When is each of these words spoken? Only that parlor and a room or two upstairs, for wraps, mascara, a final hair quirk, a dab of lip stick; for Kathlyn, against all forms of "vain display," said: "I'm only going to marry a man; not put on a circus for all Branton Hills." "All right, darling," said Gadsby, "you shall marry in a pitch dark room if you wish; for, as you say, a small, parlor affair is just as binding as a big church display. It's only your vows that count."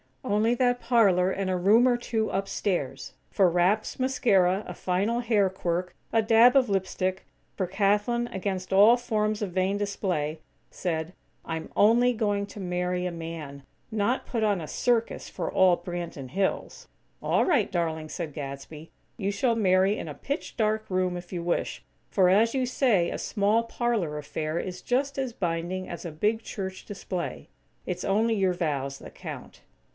Only 0.23 0.55
that 0.55 0.79
parlor 0.79 1.29
and 1.29 1.49
a 1.49 1.57
room 1.57 1.87
or 1.87 1.97
two 1.97 2.29
upstairs, 2.31 3.13
for 3.29 3.49
wraps, 3.49 3.99
mascara, 3.99 4.63
a 4.67 4.73
final 4.73 5.19
hair 5.19 5.49
quirk, 5.49 5.93
a 6.11 6.21
dab 6.23 6.55
of 6.55 6.69
lip 6.69 6.87
stick; 6.87 7.25
for 7.55 7.67
Kathlyn, 7.67 8.27
against 8.33 8.73
all 8.73 8.97
forms 8.97 9.43
of 9.43 9.51
"vain 9.51 9.77
display," 9.77 10.39
said: 10.71 11.13
"I'm 11.45 11.69
only 11.75 12.13
going 12.13 12.47
to 12.47 12.59
marry 12.59 13.05
a 13.05 13.11
man; 13.11 13.63
not 13.91 14.25
put 14.25 14.41
on 14.43 14.59
a 14.61 14.67
circus 14.67 15.29
for 15.29 15.51
all 15.51 15.77
Branton 15.77 16.29
Hills." 16.29 16.87
"All 17.21 17.45
right, 17.45 17.71
darling," 17.71 18.09
said 18.09 18.33
Gadsby, 18.33 18.89
"you 19.17 19.31
shall 19.31 19.55
marry 19.55 19.97
in 19.99 20.07
a 20.07 20.15
pitch 20.15 20.57
dark 20.57 20.89
room 20.89 21.15
if 21.17 21.31
you 21.33 21.43
wish; 21.43 21.83
for, 22.09 22.29
as 22.29 22.55
you 22.55 22.65
say, 22.65 23.11
a 23.11 23.19
small, 23.19 23.63
parlor 23.63 24.17
affair 24.17 24.57
is 24.59 24.81
just 24.81 25.19
as 25.19 25.33
binding 25.33 25.87
as 25.87 26.05
a 26.05 26.11
big 26.11 26.41
church 26.41 26.85
display. 26.85 27.49
It's 27.85 28.05
only 28.05 28.33
your 28.33 28.53
vows 28.53 28.97
that 28.99 29.13
count." 29.13 29.61